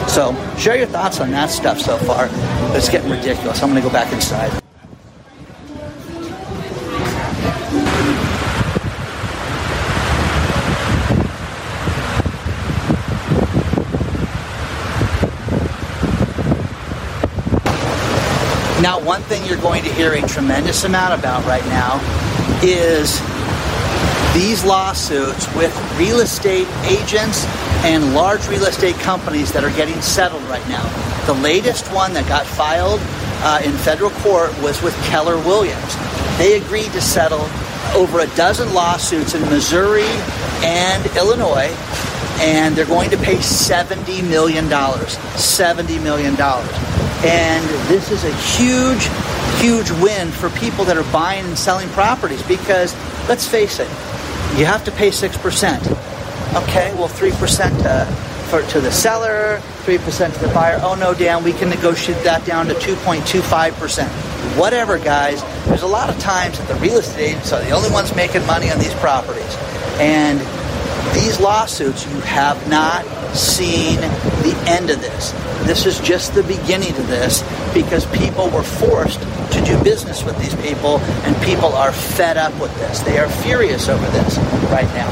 So 0.07 0.33
share 0.57 0.77
your 0.77 0.87
thoughts 0.87 1.19
on 1.19 1.31
that 1.31 1.49
stuff 1.49 1.79
so 1.79 1.97
far. 1.97 2.29
It's 2.75 2.89
getting 2.89 3.09
ridiculous. 3.09 3.63
I'm 3.63 3.69
going 3.69 3.81
to 3.81 3.87
go 3.87 3.91
back 3.91 4.13
inside. 4.13 4.62
One 19.01 19.21
thing 19.23 19.45
you're 19.45 19.57
going 19.57 19.83
to 19.83 19.93
hear 19.93 20.13
a 20.13 20.21
tremendous 20.21 20.83
amount 20.83 21.19
about 21.19 21.45
right 21.45 21.65
now 21.65 21.99
is 22.61 23.19
these 24.33 24.63
lawsuits 24.63 25.53
with 25.55 25.73
real 25.97 26.19
estate 26.19 26.67
agents 26.85 27.45
and 27.85 28.13
large 28.13 28.47
real 28.47 28.65
estate 28.65 28.95
companies 28.95 29.51
that 29.53 29.63
are 29.63 29.71
getting 29.71 29.99
settled 30.01 30.43
right 30.43 30.65
now. 30.69 30.83
The 31.25 31.33
latest 31.33 31.87
one 31.93 32.13
that 32.13 32.27
got 32.27 32.45
filed 32.45 32.99
uh, 33.41 33.61
in 33.65 33.71
federal 33.71 34.11
court 34.21 34.51
was 34.61 34.81
with 34.81 34.95
Keller 35.05 35.37
Williams. 35.37 35.95
They 36.37 36.57
agreed 36.57 36.91
to 36.93 37.01
settle 37.01 37.49
over 37.95 38.19
a 38.19 38.27
dozen 38.35 38.73
lawsuits 38.73 39.33
in 39.33 39.41
Missouri 39.49 40.07
and 40.63 41.05
Illinois, 41.17 41.75
and 42.39 42.75
they're 42.75 42.85
going 42.85 43.09
to 43.09 43.17
pay 43.17 43.35
$70 43.35 44.27
million. 44.29 44.65
$70 44.65 46.03
million. 46.03 46.92
And 47.25 47.63
this 47.87 48.11
is 48.11 48.25
a 48.25 48.33
huge, 48.35 49.07
huge 49.61 49.89
win 50.03 50.29
for 50.29 50.49
people 50.49 50.83
that 50.85 50.97
are 50.97 51.09
buying 51.13 51.45
and 51.45 51.57
selling 51.57 51.87
properties 51.89 52.43
because, 52.43 52.93
let's 53.29 53.47
face 53.47 53.79
it, 53.79 53.87
you 54.57 54.65
have 54.65 54.83
to 54.83 54.91
pay 54.91 55.09
6%. 55.09 56.03
Okay, 56.63 56.93
well, 56.95 57.07
3% 57.07 57.85
uh, 57.85 58.05
for, 58.49 58.61
to 58.71 58.81
the 58.81 58.91
seller, 58.91 59.59
3% 59.83 60.33
to 60.33 60.39
the 60.39 60.53
buyer. 60.53 60.79
Oh, 60.83 60.95
no, 60.95 61.13
Dan, 61.13 61.43
we 61.43 61.53
can 61.53 61.69
negotiate 61.69 62.21
that 62.23 62.45
down 62.45 62.67
to 62.67 62.73
2.25%. 62.73 64.07
Whatever, 64.59 64.99
guys. 64.99 65.41
There's 65.65 65.81
a 65.81 65.87
lot 65.87 66.09
of 66.09 66.19
times 66.19 66.59
that 66.59 66.67
the 66.67 66.75
real 66.75 66.97
estate 66.97 67.29
agents 67.29 67.53
are 67.53 67.63
the 67.63 67.71
only 67.71 67.89
ones 67.89 68.13
making 68.15 68.45
money 68.45 68.69
on 68.69 68.79
these 68.79 68.93
properties. 68.95 69.55
And 69.97 70.39
these 71.15 71.39
lawsuits, 71.39 72.05
you 72.05 72.19
have 72.21 72.69
not 72.69 73.05
seen 73.33 74.01
the 74.01 74.63
end 74.67 74.89
of 74.89 74.99
this 74.99 75.33
this 75.65 75.85
is 75.85 75.99
just 75.99 76.33
the 76.33 76.43
beginning 76.43 76.95
of 76.97 77.07
this 77.07 77.43
because 77.73 78.05
people 78.07 78.49
were 78.49 78.63
forced 78.63 79.21
to 79.51 79.61
do 79.65 79.81
business 79.83 80.23
with 80.23 80.37
these 80.39 80.55
people 80.55 80.99
and 81.25 81.35
people 81.43 81.73
are 81.73 81.91
fed 81.91 82.37
up 82.37 82.53
with 82.59 82.73
this. 82.77 83.01
They 83.01 83.17
are 83.19 83.29
furious 83.29 83.89
over 83.89 84.05
this 84.11 84.37
right 84.69 84.87
now. 84.93 85.09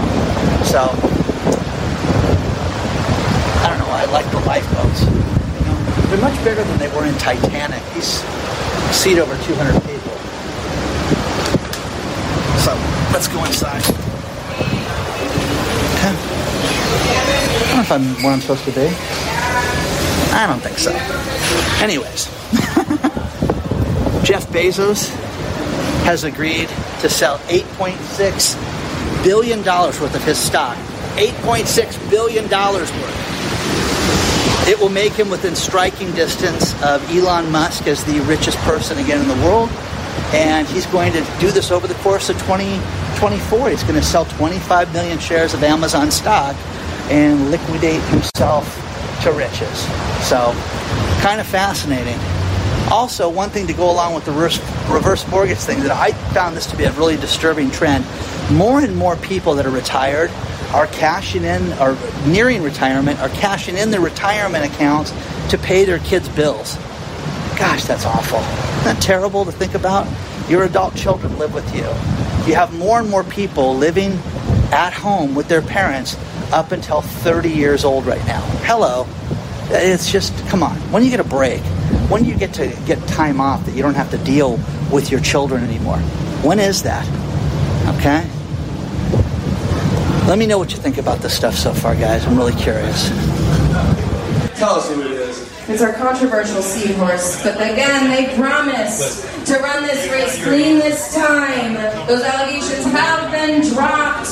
So, 0.63 0.89
I 3.61 3.67
don't 3.69 3.79
know. 3.79 3.91
I 3.93 4.05
like 4.11 4.29
the 4.31 4.39
lifeboats. 4.41 5.01
You 5.01 5.65
know, 5.67 5.75
they're 6.09 6.21
much 6.21 6.43
bigger 6.43 6.63
than 6.63 6.77
they 6.79 6.89
were 6.95 7.05
in 7.05 7.15
Titanic. 7.17 7.81
These 7.93 8.23
seat 8.95 9.19
over 9.19 9.35
200 9.43 9.81
people. 9.81 10.11
So, 12.59 12.73
let's 13.13 13.27
go 13.27 13.43
inside. 13.45 13.83
I 16.03 16.15
don't 17.67 17.75
know 17.75 17.81
if 17.81 17.91
I'm 17.91 18.23
where 18.23 18.33
I'm 18.33 18.41
supposed 18.41 18.65
to 18.65 18.71
be. 18.71 19.40
I 20.33 20.47
don't 20.47 20.61
think 20.61 20.77
so. 20.77 20.91
Anyways, 21.83 22.25
Jeff 24.23 24.47
Bezos 24.47 25.09
has 26.03 26.23
agreed 26.23 26.69
to 27.01 27.09
sell 27.09 27.37
8.6 27.49 29.23
billion 29.23 29.61
dollars 29.61 29.99
worth 29.99 30.15
of 30.15 30.23
his 30.23 30.37
stock. 30.37 30.77
8.6 31.17 32.09
billion 32.09 32.47
dollars 32.47 32.89
worth. 32.91 34.67
It 34.67 34.79
will 34.79 34.89
make 34.89 35.13
him 35.13 35.29
within 35.29 35.55
striking 35.55 36.11
distance 36.13 36.73
of 36.81 37.03
Elon 37.11 37.51
Musk 37.51 37.87
as 37.87 38.03
the 38.05 38.21
richest 38.21 38.57
person 38.59 38.97
again 38.99 39.19
in 39.19 39.27
the 39.27 39.45
world. 39.45 39.69
And 40.33 40.67
he's 40.67 40.85
going 40.85 41.11
to 41.13 41.25
do 41.39 41.51
this 41.51 41.71
over 41.71 41.87
the 41.87 41.95
course 41.95 42.29
of 42.29 42.37
2024. 42.43 43.69
He's 43.69 43.83
going 43.83 43.95
to 43.95 44.03
sell 44.03 44.25
25 44.25 44.93
million 44.93 45.19
shares 45.19 45.53
of 45.53 45.63
Amazon 45.63 46.09
stock 46.09 46.55
and 47.09 47.51
liquidate 47.51 48.01
himself 48.03 48.90
to 49.21 49.31
riches. 49.31 49.81
So, 50.27 50.53
kind 51.21 51.39
of 51.39 51.47
fascinating. 51.47 52.17
Also, 52.91 53.29
one 53.29 53.49
thing 53.49 53.67
to 53.67 53.73
go 53.73 53.89
along 53.89 54.15
with 54.15 54.25
the 54.25 54.31
reverse, 54.31 54.59
reverse 54.89 55.27
mortgage 55.29 55.59
thing 55.59 55.79
that 55.81 55.91
I 55.91 56.11
found 56.33 56.57
this 56.57 56.65
to 56.67 56.77
be 56.77 56.83
a 56.83 56.91
really 56.93 57.15
disturbing 57.15 57.71
trend. 57.71 58.05
More 58.51 58.81
and 58.81 58.95
more 58.95 59.15
people 59.17 59.53
that 59.55 59.65
are 59.65 59.71
retired 59.71 60.29
are 60.73 60.87
cashing 60.87 61.43
in, 61.43 61.73
or 61.79 61.97
nearing 62.25 62.63
retirement, 62.63 63.19
are 63.19 63.29
cashing 63.29 63.77
in 63.77 63.91
their 63.91 64.01
retirement 64.01 64.65
accounts 64.65 65.13
to 65.49 65.57
pay 65.57 65.85
their 65.85 65.99
kids' 65.99 66.27
bills. 66.29 66.75
Gosh, 67.57 67.85
that's 67.85 68.05
awful. 68.05 68.39
Isn't 68.39 68.83
that 68.85 69.01
terrible 69.01 69.45
to 69.45 69.51
think 69.51 69.75
about? 69.75 70.07
Your 70.49 70.63
adult 70.63 70.95
children 70.95 71.37
live 71.37 71.53
with 71.53 71.73
you. 71.75 71.83
You 72.47 72.55
have 72.55 72.73
more 72.77 72.99
and 72.99 73.09
more 73.09 73.23
people 73.23 73.75
living 73.75 74.13
at 74.73 74.91
home 74.93 75.35
with 75.35 75.47
their 75.47 75.61
parents 75.61 76.17
up 76.51 76.71
until 76.71 77.01
30 77.01 77.49
years 77.49 77.85
old 77.85 78.05
right 78.05 78.25
now. 78.25 78.41
Hello. 78.63 79.07
It's 79.69 80.11
just, 80.11 80.35
come 80.47 80.63
on. 80.63 80.75
When 80.91 81.01
do 81.01 81.09
you 81.09 81.11
get 81.11 81.25
a 81.25 81.29
break? 81.29 81.61
When 82.09 82.23
do 82.23 82.29
you 82.29 82.37
get 82.37 82.53
to 82.55 82.67
get 82.85 82.99
time 83.07 83.39
off 83.39 83.65
that 83.65 83.71
you 83.73 83.81
don't 83.81 83.95
have 83.95 84.11
to 84.11 84.17
deal 84.19 84.59
with 84.91 85.11
your 85.11 85.21
children 85.21 85.63
anymore? 85.63 85.99
When 86.43 86.59
is 86.59 86.83
that? 86.83 87.07
Okay? 87.95 88.27
Let 90.27 90.37
me 90.37 90.45
know 90.45 90.57
what 90.57 90.71
you 90.71 90.77
think 90.77 90.97
about 90.97 91.19
this 91.19 91.35
stuff 91.35 91.55
so 91.55 91.73
far, 91.73 91.95
guys. 91.95 92.25
I'm 92.25 92.37
really 92.37 92.53
curious. 92.53 93.09
Tell 94.57 94.75
us 94.75 94.89
who 94.93 95.01
it 95.01 95.11
is. 95.11 95.51
It's 95.69 95.81
our 95.81 95.93
controversial 95.93 96.61
seahorse, 96.61 97.41
but 97.43 97.55
again, 97.55 98.09
they 98.09 98.35
promised 98.35 99.23
to 99.45 99.57
run 99.59 99.83
this 99.83 100.11
race 100.11 100.43
clean 100.43 100.79
this 100.79 101.13
time. 101.15 101.75
Those 102.07 102.23
allegations 102.23 102.85
have 102.85 103.31
been 103.31 103.61
dropped. 103.73 104.27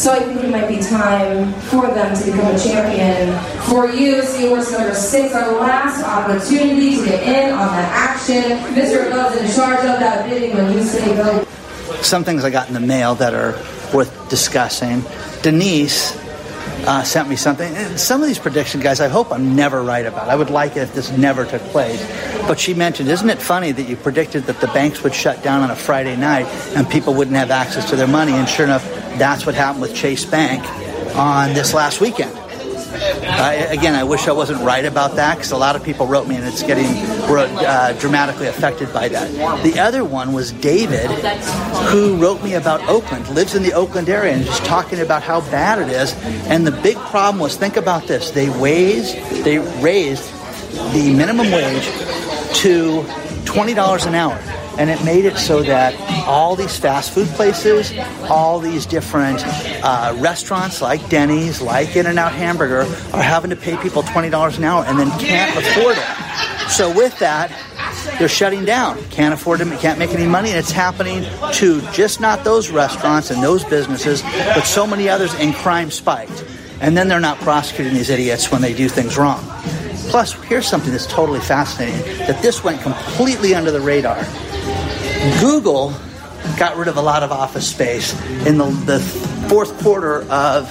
So 0.00 0.12
I 0.14 0.20
think 0.20 0.42
it 0.42 0.48
might 0.50 0.66
be 0.66 0.78
time 0.78 1.52
for 1.64 1.86
them 1.88 2.16
to 2.16 2.24
become 2.24 2.54
a 2.54 2.58
champion. 2.58 3.38
For 3.64 3.86
you, 3.86 4.22
Seahorse 4.22 4.72
number 4.72 4.94
six, 4.94 5.34
our 5.34 5.60
last 5.60 6.02
opportunity 6.02 6.96
to 6.96 7.04
get 7.04 7.22
in 7.22 7.52
on 7.52 7.66
that 7.66 7.92
action. 7.92 8.42
Mr. 8.74 9.10
Love's 9.10 9.36
in 9.36 9.54
charge 9.54 9.80
of 9.80 10.00
that 10.00 10.26
bidding 10.26 10.56
when 10.56 10.72
you 10.72 10.82
say 10.84 11.04
go. 11.14 11.44
Some 12.00 12.24
things 12.24 12.44
I 12.44 12.50
got 12.50 12.68
in 12.68 12.72
the 12.72 12.80
mail 12.80 13.14
that 13.16 13.34
are 13.34 13.52
worth 13.92 14.26
discussing. 14.30 15.04
Denise 15.42 16.16
uh, 16.86 17.02
sent 17.02 17.28
me 17.28 17.36
something. 17.36 17.74
And 17.74 17.98
some 17.98 18.22
of 18.22 18.28
these 18.28 18.38
prediction 18.38 18.80
guys, 18.80 19.00
I 19.00 19.08
hope 19.08 19.32
I'm 19.32 19.54
never 19.54 19.82
right 19.82 20.06
about. 20.06 20.28
I 20.28 20.36
would 20.36 20.50
like 20.50 20.72
it 20.72 20.80
if 20.80 20.94
this 20.94 21.10
never 21.16 21.44
took 21.44 21.62
place. 21.64 22.04
But 22.46 22.58
she 22.58 22.74
mentioned, 22.74 23.08
isn't 23.08 23.28
it 23.28 23.40
funny 23.40 23.72
that 23.72 23.82
you 23.82 23.96
predicted 23.96 24.44
that 24.44 24.60
the 24.60 24.68
banks 24.68 25.02
would 25.02 25.14
shut 25.14 25.42
down 25.42 25.62
on 25.62 25.70
a 25.70 25.76
Friday 25.76 26.16
night 26.16 26.46
and 26.76 26.88
people 26.88 27.14
wouldn't 27.14 27.36
have 27.36 27.50
access 27.50 27.88
to 27.90 27.96
their 27.96 28.08
money? 28.08 28.32
And 28.32 28.48
sure 28.48 28.64
enough, 28.64 28.84
that's 29.18 29.46
what 29.46 29.54
happened 29.54 29.82
with 29.82 29.94
Chase 29.94 30.24
Bank 30.24 30.64
on 31.16 31.52
this 31.54 31.74
last 31.74 32.00
weekend. 32.00 32.39
Uh, 32.92 33.66
again, 33.70 33.94
I 33.94 34.04
wish 34.04 34.26
I 34.28 34.32
wasn't 34.32 34.60
right 34.62 34.84
about 34.84 35.16
that 35.16 35.36
because 35.36 35.52
a 35.52 35.56
lot 35.56 35.76
of 35.76 35.84
people 35.84 36.06
wrote 36.06 36.26
me 36.26 36.36
and 36.36 36.44
it's 36.44 36.62
getting 36.62 36.86
uh, 36.86 37.96
dramatically 37.98 38.46
affected 38.48 38.92
by 38.92 39.08
that. 39.08 39.62
The 39.62 39.78
other 39.78 40.04
one 40.04 40.32
was 40.32 40.52
David, 40.52 41.10
who 41.88 42.16
wrote 42.16 42.42
me 42.42 42.54
about 42.54 42.86
Oakland, 42.88 43.28
lives 43.28 43.54
in 43.54 43.62
the 43.62 43.72
Oakland 43.72 44.08
area, 44.08 44.34
and 44.34 44.44
just 44.44 44.64
talking 44.64 45.00
about 45.00 45.22
how 45.22 45.40
bad 45.50 45.78
it 45.78 45.88
is. 45.88 46.14
And 46.48 46.66
the 46.66 46.72
big 46.72 46.96
problem 46.96 47.40
was, 47.40 47.56
think 47.56 47.76
about 47.76 48.06
this: 48.06 48.30
they 48.30 48.48
raised 48.50 49.16
they 49.44 49.58
raised 49.80 50.24
the 50.92 51.14
minimum 51.14 51.50
wage 51.50 51.88
to 52.60 53.04
twenty 53.44 53.74
dollars 53.74 54.06
an 54.06 54.14
hour 54.14 54.38
and 54.78 54.90
it 54.90 55.04
made 55.04 55.24
it 55.24 55.36
so 55.36 55.62
that 55.62 55.94
all 56.26 56.56
these 56.56 56.76
fast 56.76 57.12
food 57.12 57.28
places, 57.28 57.92
all 58.28 58.60
these 58.60 58.86
different 58.86 59.42
uh, 59.84 60.14
restaurants 60.18 60.80
like 60.80 61.06
Denny's, 61.08 61.60
like 61.60 61.96
In 61.96 62.06
N 62.06 62.18
Out 62.18 62.32
Hamburger, 62.32 62.82
are 63.12 63.22
having 63.22 63.50
to 63.50 63.56
pay 63.56 63.76
people 63.78 64.02
$20 64.02 64.58
an 64.58 64.64
hour 64.64 64.84
and 64.84 64.98
then 64.98 65.10
can't 65.18 65.56
afford 65.56 65.96
it. 65.98 66.70
So 66.70 66.94
with 66.94 67.18
that, 67.18 67.50
they're 68.18 68.28
shutting 68.28 68.64
down. 68.64 69.02
Can't 69.10 69.34
afford 69.34 69.60
them, 69.60 69.76
can't 69.78 69.98
make 69.98 70.10
any 70.10 70.26
money, 70.26 70.50
and 70.50 70.58
it's 70.58 70.70
happening 70.70 71.24
to 71.54 71.80
just 71.92 72.20
not 72.20 72.44
those 72.44 72.70
restaurants 72.70 73.30
and 73.30 73.42
those 73.42 73.64
businesses, 73.64 74.22
but 74.22 74.62
so 74.62 74.86
many 74.86 75.08
others, 75.08 75.34
and 75.34 75.54
crime 75.54 75.90
spiked. 75.90 76.44
And 76.80 76.96
then 76.96 77.08
they're 77.08 77.20
not 77.20 77.38
prosecuting 77.38 77.92
these 77.92 78.08
idiots 78.08 78.50
when 78.50 78.62
they 78.62 78.72
do 78.72 78.88
things 78.88 79.18
wrong. 79.18 79.44
Plus, 80.08 80.32
here's 80.44 80.66
something 80.66 80.90
that's 80.90 81.06
totally 81.06 81.40
fascinating 81.40 82.00
that 82.26 82.40
this 82.42 82.64
went 82.64 82.80
completely 82.82 83.54
under 83.54 83.70
the 83.70 83.80
radar. 83.80 84.24
Google 85.40 85.94
got 86.58 86.76
rid 86.76 86.88
of 86.88 86.96
a 86.96 87.02
lot 87.02 87.22
of 87.22 87.30
office 87.30 87.68
space 87.68 88.18
in 88.46 88.56
the, 88.56 88.64
the 88.86 89.00
fourth 89.48 89.78
quarter 89.82 90.22
of 90.30 90.66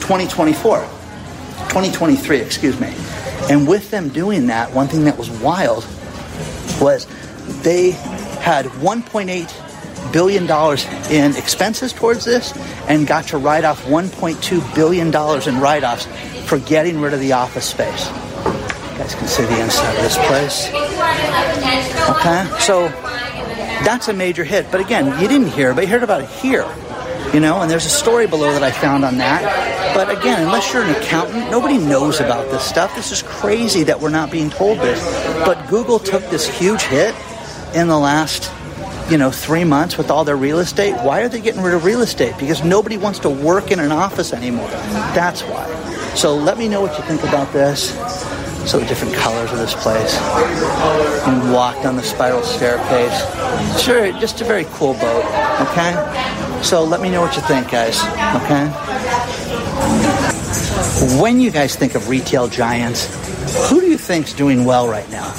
2024, 0.00 0.80
2023, 0.80 2.40
excuse 2.40 2.80
me. 2.80 2.92
And 3.48 3.68
with 3.68 3.90
them 3.90 4.08
doing 4.08 4.48
that, 4.48 4.72
one 4.72 4.88
thing 4.88 5.04
that 5.04 5.16
was 5.16 5.30
wild 5.30 5.86
was 6.80 7.06
they 7.62 7.92
had 8.42 8.66
1.8 8.66 10.12
billion 10.12 10.46
dollars 10.46 10.84
in 11.10 11.36
expenses 11.36 11.92
towards 11.92 12.24
this 12.24 12.56
and 12.88 13.06
got 13.06 13.28
to 13.28 13.38
write 13.38 13.64
off 13.64 13.84
1.2 13.84 14.74
billion 14.74 15.10
dollars 15.10 15.46
in 15.46 15.60
write-offs 15.60 16.06
for 16.48 16.58
getting 16.58 17.00
rid 17.00 17.12
of 17.12 17.20
the 17.20 17.32
office 17.32 17.66
space. 17.66 18.08
You 18.08 18.98
guys 18.98 19.14
can 19.14 19.28
see 19.28 19.44
the 19.44 19.60
inside 19.60 19.94
of 19.94 20.02
this 20.02 20.16
place. 20.26 20.68
Okay, 22.10 22.58
so 22.60 22.88
that's 23.86 24.08
a 24.08 24.12
major 24.12 24.42
hit. 24.42 24.70
But 24.72 24.80
again, 24.80 25.06
you 25.20 25.28
didn't 25.28 25.46
hear, 25.46 25.72
but 25.72 25.82
you 25.82 25.86
heard 25.86 26.02
about 26.02 26.20
it 26.20 26.28
here. 26.28 26.66
You 27.32 27.38
know, 27.40 27.60
and 27.60 27.70
there's 27.70 27.86
a 27.86 27.90
story 27.90 28.26
below 28.26 28.52
that 28.52 28.62
I 28.62 28.72
found 28.72 29.04
on 29.04 29.18
that. 29.18 29.94
But 29.94 30.10
again, 30.10 30.42
unless 30.42 30.72
you're 30.72 30.82
an 30.82 30.90
accountant, 30.90 31.50
nobody 31.52 31.78
knows 31.78 32.18
about 32.18 32.50
this 32.50 32.64
stuff. 32.64 32.94
This 32.96 33.12
is 33.12 33.22
crazy 33.22 33.84
that 33.84 34.00
we're 34.00 34.10
not 34.10 34.30
being 34.30 34.50
told 34.50 34.78
this. 34.78 35.00
But 35.44 35.68
Google 35.68 36.00
took 36.00 36.22
this 36.30 36.48
huge 36.48 36.82
hit 36.82 37.14
in 37.74 37.86
the 37.86 37.98
last, 37.98 38.50
you 39.08 39.18
know, 39.18 39.30
three 39.30 39.64
months 39.64 39.96
with 39.96 40.10
all 40.10 40.24
their 40.24 40.36
real 40.36 40.58
estate. 40.58 40.94
Why 41.04 41.22
are 41.22 41.28
they 41.28 41.40
getting 41.40 41.62
rid 41.62 41.74
of 41.74 41.84
real 41.84 42.02
estate? 42.02 42.34
Because 42.40 42.64
nobody 42.64 42.96
wants 42.96 43.20
to 43.20 43.30
work 43.30 43.70
in 43.70 43.78
an 43.78 43.92
office 43.92 44.32
anymore. 44.32 44.68
That's 45.14 45.42
why. 45.42 45.66
So 46.16 46.34
let 46.34 46.58
me 46.58 46.66
know 46.66 46.80
what 46.80 46.98
you 46.98 47.04
think 47.04 47.22
about 47.22 47.52
this. 47.52 47.92
So 48.66 48.80
the 48.80 48.86
different 48.86 49.14
colors 49.14 49.52
of 49.52 49.58
this 49.58 49.74
place. 49.74 50.16
And 51.26 51.52
walk 51.52 51.80
down 51.84 51.94
the 51.94 52.02
spiral 52.02 52.42
staircase. 52.42 53.80
Sure, 53.80 54.10
just 54.18 54.40
a 54.40 54.44
very 54.44 54.64
cool 54.72 54.94
boat. 54.94 55.24
Okay? 55.70 56.62
So 56.62 56.82
let 56.82 57.00
me 57.00 57.08
know 57.08 57.20
what 57.20 57.36
you 57.36 57.42
think, 57.42 57.70
guys. 57.70 58.00
Okay? 58.42 58.66
When 61.22 61.40
you 61.40 61.52
guys 61.52 61.76
think 61.76 61.94
of 61.94 62.08
retail 62.08 62.48
giants, 62.48 63.06
who 63.68 63.80
do 63.80 63.86
you 63.86 63.98
think's 63.98 64.32
doing 64.32 64.64
well 64.64 64.88
right 64.88 65.08
now? 65.10 65.32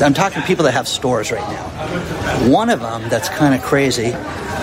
I'm 0.00 0.14
talking 0.14 0.42
people 0.44 0.64
that 0.64 0.72
have 0.72 0.88
stores 0.88 1.30
right 1.30 1.46
now. 1.50 2.48
One 2.50 2.70
of 2.70 2.80
them 2.80 3.08
that's 3.10 3.28
kind 3.28 3.54
of 3.54 3.62
crazy 3.62 4.14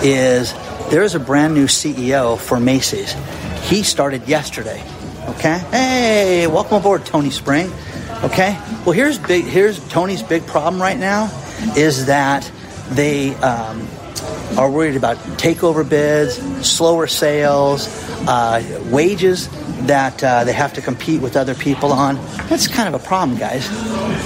is 0.02 0.52
there's 0.90 1.14
a 1.14 1.20
brand 1.20 1.54
new 1.54 1.66
CEO 1.66 2.36
for 2.36 2.58
Macy's. 2.58 3.14
He 3.62 3.84
started 3.84 4.26
yesterday. 4.26 4.82
Okay? 5.28 5.58
Hey, 5.70 6.46
welcome 6.48 6.78
aboard, 6.78 7.06
Tony 7.06 7.30
Spring. 7.30 7.70
Okay. 8.24 8.58
Well, 8.84 8.92
here's 8.92 9.18
big. 9.18 9.44
Here's 9.44 9.78
Tony's 9.88 10.22
big 10.22 10.44
problem 10.46 10.82
right 10.82 10.98
now, 10.98 11.30
is 11.76 12.06
that 12.06 12.50
they 12.90 13.34
um, 13.36 13.86
are 14.58 14.68
worried 14.70 14.96
about 14.96 15.18
takeover 15.38 15.88
bids, 15.88 16.36
slower 16.66 17.06
sales, 17.06 17.86
uh, 18.26 18.82
wages 18.90 19.48
that 19.86 20.22
uh, 20.24 20.42
they 20.42 20.52
have 20.52 20.72
to 20.74 20.80
compete 20.80 21.22
with 21.22 21.36
other 21.36 21.54
people 21.54 21.92
on. 21.92 22.16
That's 22.48 22.66
kind 22.66 22.92
of 22.92 23.00
a 23.00 23.04
problem, 23.04 23.38
guys. 23.38 23.64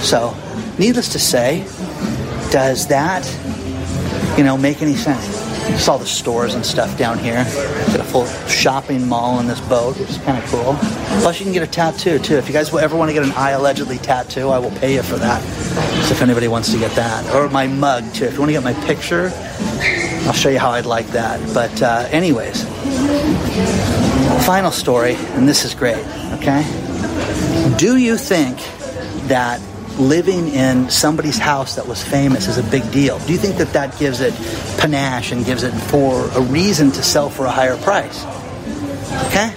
So, 0.03 0.35
needless 0.79 1.09
to 1.09 1.19
say, 1.19 1.59
does 2.51 2.87
that, 2.87 3.23
you 4.37 4.43
know, 4.43 4.57
make 4.57 4.81
any 4.81 4.95
sense? 4.95 5.42
It's 5.67 5.87
all 5.87 5.97
the 5.97 6.05
stores 6.05 6.55
and 6.55 6.65
stuff 6.65 6.97
down 6.97 7.17
here. 7.19 7.43
Got 7.87 7.99
a 7.99 8.03
full 8.03 8.25
shopping 8.47 9.07
mall 9.07 9.39
in 9.39 9.47
this 9.47 9.61
boat, 9.61 9.97
which 9.97 10.09
is 10.09 10.17
kind 10.19 10.41
of 10.41 10.49
cool. 10.49 10.75
Plus, 11.21 11.39
you 11.39 11.45
can 11.45 11.53
get 11.53 11.63
a 11.63 11.67
tattoo 11.67 12.19
too. 12.19 12.35
If 12.35 12.47
you 12.47 12.53
guys 12.53 12.73
ever 12.73 12.95
want 12.95 13.09
to 13.09 13.13
get 13.13 13.23
an 13.23 13.31
iAllegedly 13.31 14.01
tattoo, 14.01 14.49
I 14.49 14.59
will 14.59 14.71
pay 14.71 14.95
you 14.95 15.03
for 15.03 15.15
that. 15.17 15.41
So 16.03 16.13
if 16.13 16.21
anybody 16.21 16.47
wants 16.47 16.71
to 16.71 16.79
get 16.79 16.91
that, 16.95 17.33
or 17.33 17.49
my 17.49 17.67
mug 17.67 18.13
too. 18.13 18.25
If 18.25 18.33
you 18.33 18.39
want 18.39 18.49
to 18.49 18.53
get 18.53 18.63
my 18.63 18.73
picture, 18.85 19.31
I'll 20.25 20.33
show 20.33 20.49
you 20.49 20.59
how 20.59 20.71
I'd 20.71 20.85
like 20.85 21.07
that. 21.07 21.39
But 21.53 21.81
uh, 21.81 22.07
anyways, 22.11 22.63
final 24.45 24.71
story, 24.71 25.15
and 25.15 25.47
this 25.47 25.65
is 25.65 25.73
great. 25.75 26.05
Okay, 26.33 26.63
do 27.77 27.97
you 27.97 28.17
think 28.17 28.57
that 29.27 29.61
living 29.99 30.47
in 30.49 30.89
somebody's 30.89 31.37
house 31.37 31.75
that 31.75 31.87
was 31.87 32.03
famous 32.03 32.47
is 32.47 32.57
a 32.57 32.63
big 32.63 32.89
deal? 32.91 33.19
Do 33.19 33.31
you 33.31 33.37
think 33.37 33.57
that 33.57 33.73
that 33.73 33.97
gives 33.99 34.21
it 34.21 34.33
panache 34.77 35.31
and 35.31 35.45
gives 35.45 35.63
it 35.63 35.71
for 35.71 36.25
a 36.31 36.41
reason 36.41 36.91
to 36.91 37.03
sell 37.03 37.29
for 37.29 37.45
a 37.45 37.51
higher 37.51 37.77
price? 37.77 38.23
Okay? 39.27 39.53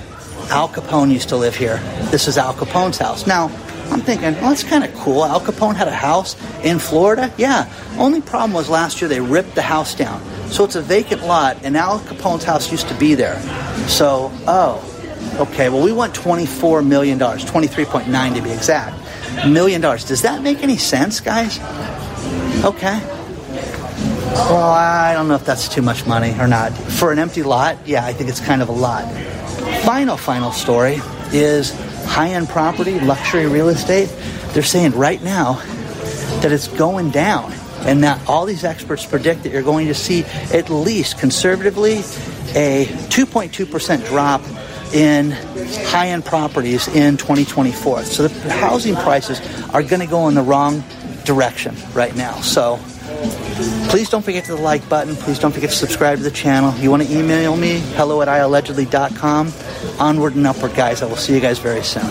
Al 0.51 0.69
Capone 0.69 1.13
used 1.13 1.31
to 1.31 1.37
live 1.37 1.57
here. 1.57 1.79
This 2.11 2.29
is 2.29 2.39
Al 2.39 2.55
Capone's 2.55 2.99
house. 2.99 3.27
Now, 3.27 3.47
I'm 3.91 4.01
thinking, 4.01 4.35
well, 4.35 4.51
that's 4.51 4.63
kind 4.63 4.85
of 4.85 4.95
cool. 4.95 5.25
Al 5.25 5.41
Capone 5.41 5.75
had 5.75 5.89
a 5.89 5.95
house 5.95 6.37
in 6.63 6.79
Florida. 6.79 7.33
Yeah. 7.37 7.73
Only 7.99 8.21
problem 8.21 8.53
was 8.53 8.69
last 8.69 9.01
year 9.01 9.09
they 9.09 9.21
ripped 9.21 9.55
the 9.55 9.63
house 9.63 9.95
down. 9.95 10.23
So 10.51 10.65
it's 10.65 10.77
a 10.77 10.83
vacant 10.83 11.25
lot, 11.25 11.59
and 11.65 11.77
Al 11.77 11.99
Capone's 12.01 12.45
house 12.45 12.71
used 12.71 12.89
to 12.89 12.95
be 12.95 13.15
there. 13.15 13.41
So, 13.89 14.31
oh, 14.47 15.39
okay. 15.41 15.69
Well, 15.69 15.83
we 15.83 15.93
want 15.93 16.15
$24 16.15 16.87
million, 16.87 17.19
23.9 17.19 18.35
to 18.35 18.43
be 18.43 18.51
exact 18.51 19.06
million 19.49 19.81
dollars. 19.81 20.05
Does 20.05 20.23
that 20.23 20.43
make 20.43 20.63
any 20.63 20.77
sense, 20.77 21.21
guys? 21.21 21.59
Okay. 22.65 23.01
Well, 24.33 24.71
I 24.71 25.15
don't 25.15 25.29
know 25.29 25.35
if 25.35 25.45
that's 25.45 25.69
too 25.69 25.83
much 25.83 26.07
money 26.07 26.35
or 26.39 26.47
not. 26.47 26.73
For 26.73 27.11
an 27.11 27.19
empty 27.19 27.43
lot, 27.43 27.79
yeah, 27.87 28.05
I 28.05 28.13
think 28.13 28.29
it's 28.29 28.41
kind 28.41 28.61
of 28.63 28.69
a 28.69 28.73
lot. 28.73 29.05
Final, 29.83 30.17
final 30.17 30.53
story 30.53 31.01
is 31.33 31.73
high 32.05 32.31
end 32.31 32.49
property, 32.49 33.01
luxury 33.01 33.47
real 33.47 33.69
estate. 33.69 34.15
They're 34.53 34.63
saying 34.63 34.93
right 34.93 35.23
now 35.23 35.55
that 36.41 36.53
it's 36.53 36.69
going 36.69 37.11
down, 37.11 37.53
and 37.81 38.03
that 38.05 38.29
all 38.29 38.47
these 38.47 38.65
experts 38.65 39.07
predict 39.07 39.43
that 39.45 39.53
you're 39.53 39.63
going 39.63 39.87
to 39.87 39.95
see 39.95 40.25
at 40.53 40.71
least 40.71 41.19
conservatively 41.19 41.99
a 42.55 42.87
2.2% 43.09 44.07
drop 44.07 44.43
in 44.97 45.31
high 45.85 46.09
end 46.09 46.25
properties 46.25 46.89
in 46.89 47.19
2024. 47.19 48.05
So 48.05 48.29
the 48.29 48.51
housing 48.51 48.95
prices 48.95 49.41
are 49.71 49.83
going 49.83 50.01
to 50.01 50.07
go 50.07 50.27
in 50.29 50.35
the 50.35 50.43
wrong 50.43 50.83
direction 51.25 51.77
right 51.93 52.17
now. 52.17 52.41
So 52.41 52.79
please 53.91 54.09
don't 54.09 54.25
forget 54.25 54.47
to 54.47 54.57
the 54.57 54.63
like 54.63 54.89
button. 54.89 55.15
Please 55.17 55.39
don't 55.39 55.53
forget 55.53 55.69
to 55.69 55.77
subscribe 55.77 56.17
to 56.19 56.25
the 56.25 56.31
channel. 56.31 56.75
You 56.79 56.91
want 56.91 57.03
to 57.03 57.15
email 57.15 57.57
me, 57.57 57.81
hello 57.95 58.23
at 58.23 58.29
iallegedly.com. 58.29 59.53
Onward 59.99 60.35
and 60.35 60.47
upward, 60.47 60.75
guys. 60.75 61.03
I 61.03 61.07
will 61.07 61.17
see 61.17 61.35
you 61.35 61.41
guys 61.41 61.59
very 61.59 61.83
soon. 61.83 62.11